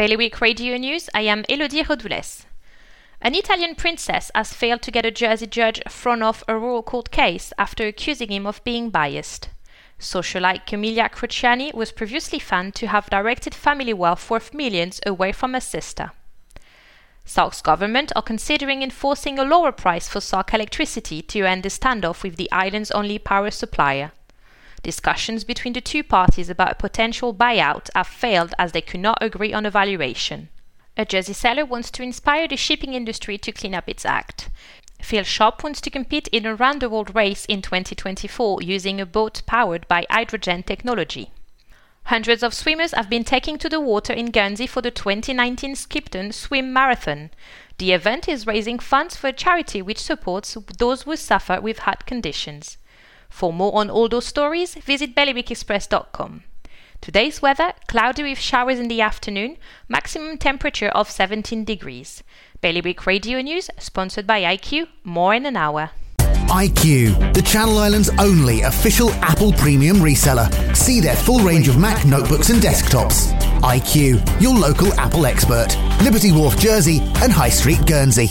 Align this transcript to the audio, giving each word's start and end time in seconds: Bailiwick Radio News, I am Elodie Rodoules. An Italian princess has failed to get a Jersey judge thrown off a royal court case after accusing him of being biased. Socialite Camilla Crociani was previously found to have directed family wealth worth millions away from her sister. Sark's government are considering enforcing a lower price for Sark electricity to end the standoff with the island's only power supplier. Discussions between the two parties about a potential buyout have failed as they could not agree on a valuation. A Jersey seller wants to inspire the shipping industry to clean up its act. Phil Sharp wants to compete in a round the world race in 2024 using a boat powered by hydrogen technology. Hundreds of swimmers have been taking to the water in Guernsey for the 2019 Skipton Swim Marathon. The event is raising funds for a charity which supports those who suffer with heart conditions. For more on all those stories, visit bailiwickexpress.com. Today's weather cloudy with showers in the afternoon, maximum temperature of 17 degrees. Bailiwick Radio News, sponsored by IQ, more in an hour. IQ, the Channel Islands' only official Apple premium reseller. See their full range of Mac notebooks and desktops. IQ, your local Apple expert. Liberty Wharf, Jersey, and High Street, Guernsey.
Bailiwick 0.00 0.40
Radio 0.40 0.78
News, 0.78 1.10
I 1.14 1.20
am 1.28 1.44
Elodie 1.46 1.82
Rodoules. 1.82 2.46
An 3.20 3.34
Italian 3.34 3.74
princess 3.74 4.30
has 4.34 4.54
failed 4.54 4.80
to 4.80 4.90
get 4.90 5.04
a 5.04 5.10
Jersey 5.10 5.46
judge 5.46 5.82
thrown 5.90 6.22
off 6.22 6.42
a 6.48 6.56
royal 6.56 6.82
court 6.82 7.10
case 7.10 7.52
after 7.58 7.86
accusing 7.86 8.30
him 8.30 8.46
of 8.46 8.64
being 8.64 8.88
biased. 8.88 9.50
Socialite 9.98 10.64
Camilla 10.66 11.10
Crociani 11.10 11.74
was 11.74 11.92
previously 11.92 12.38
found 12.38 12.74
to 12.76 12.86
have 12.86 13.10
directed 13.10 13.54
family 13.54 13.92
wealth 13.92 14.30
worth 14.30 14.54
millions 14.54 15.00
away 15.04 15.32
from 15.32 15.52
her 15.52 15.60
sister. 15.60 16.12
Sark's 17.26 17.60
government 17.60 18.10
are 18.16 18.22
considering 18.22 18.82
enforcing 18.82 19.38
a 19.38 19.44
lower 19.44 19.70
price 19.70 20.08
for 20.08 20.22
Sark 20.22 20.54
electricity 20.54 21.20
to 21.20 21.44
end 21.44 21.62
the 21.62 21.68
standoff 21.68 22.22
with 22.22 22.36
the 22.36 22.50
island's 22.50 22.90
only 22.92 23.18
power 23.18 23.50
supplier. 23.50 24.12
Discussions 24.82 25.44
between 25.44 25.74
the 25.74 25.80
two 25.80 26.02
parties 26.02 26.48
about 26.48 26.72
a 26.72 26.74
potential 26.76 27.34
buyout 27.34 27.90
have 27.94 28.06
failed 28.06 28.54
as 28.58 28.72
they 28.72 28.80
could 28.80 29.00
not 29.00 29.18
agree 29.20 29.52
on 29.52 29.66
a 29.66 29.70
valuation. 29.70 30.48
A 30.96 31.04
Jersey 31.04 31.34
seller 31.34 31.64
wants 31.64 31.90
to 31.92 32.02
inspire 32.02 32.48
the 32.48 32.56
shipping 32.56 32.94
industry 32.94 33.36
to 33.38 33.52
clean 33.52 33.74
up 33.74 33.88
its 33.88 34.04
act. 34.04 34.50
Phil 35.02 35.24
Sharp 35.24 35.62
wants 35.62 35.80
to 35.82 35.90
compete 35.90 36.28
in 36.28 36.46
a 36.46 36.54
round 36.54 36.82
the 36.82 36.90
world 36.90 37.14
race 37.14 37.44
in 37.46 37.62
2024 37.62 38.62
using 38.62 39.00
a 39.00 39.06
boat 39.06 39.42
powered 39.46 39.86
by 39.88 40.06
hydrogen 40.10 40.62
technology. 40.62 41.30
Hundreds 42.04 42.42
of 42.42 42.54
swimmers 42.54 42.92
have 42.92 43.08
been 43.08 43.24
taking 43.24 43.56
to 43.58 43.68
the 43.68 43.80
water 43.80 44.12
in 44.12 44.30
Guernsey 44.30 44.66
for 44.66 44.80
the 44.80 44.90
2019 44.90 45.74
Skipton 45.74 46.32
Swim 46.32 46.72
Marathon. 46.72 47.30
The 47.78 47.92
event 47.92 48.28
is 48.28 48.46
raising 48.46 48.78
funds 48.78 49.16
for 49.16 49.28
a 49.28 49.32
charity 49.32 49.80
which 49.80 50.02
supports 50.02 50.56
those 50.78 51.02
who 51.02 51.16
suffer 51.16 51.60
with 51.60 51.80
heart 51.80 52.06
conditions. 52.06 52.78
For 53.30 53.52
more 53.52 53.74
on 53.74 53.88
all 53.88 54.08
those 54.08 54.26
stories, 54.26 54.74
visit 54.74 55.14
bailiwickexpress.com. 55.14 56.42
Today's 57.00 57.40
weather 57.40 57.72
cloudy 57.88 58.22
with 58.22 58.38
showers 58.38 58.78
in 58.78 58.88
the 58.88 59.00
afternoon, 59.00 59.56
maximum 59.88 60.36
temperature 60.36 60.88
of 60.88 61.10
17 61.10 61.64
degrees. 61.64 62.22
Bailiwick 62.60 63.06
Radio 63.06 63.40
News, 63.40 63.70
sponsored 63.78 64.26
by 64.26 64.42
IQ, 64.42 64.88
more 65.02 65.32
in 65.32 65.46
an 65.46 65.56
hour. 65.56 65.92
IQ, 66.50 67.32
the 67.32 67.40
Channel 67.40 67.78
Islands' 67.78 68.10
only 68.18 68.62
official 68.62 69.12
Apple 69.22 69.52
premium 69.52 69.98
reseller. 69.98 70.50
See 70.76 71.00
their 71.00 71.14
full 71.16 71.38
range 71.38 71.68
of 71.68 71.78
Mac 71.78 72.04
notebooks 72.04 72.50
and 72.50 72.60
desktops. 72.60 73.32
IQ, 73.60 74.42
your 74.42 74.54
local 74.54 74.92
Apple 74.94 75.24
expert. 75.26 75.68
Liberty 76.02 76.32
Wharf, 76.32 76.58
Jersey, 76.58 76.98
and 77.22 77.32
High 77.32 77.50
Street, 77.50 77.86
Guernsey. 77.86 78.30